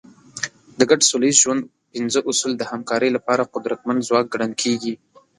د 0.79 0.81
ګډ 0.89 1.01
سوله 1.09 1.25
ییز 1.27 1.37
ژوند 1.43 1.61
پنځه 1.93 2.19
اصول 2.29 2.51
د 2.57 2.61
همکارۍ 2.71 3.09
لپاره 3.17 3.49
قدرتمند 3.53 4.05
ځواک 4.07 4.25
ګڼل 4.33 4.53
کېږي. 4.61 4.93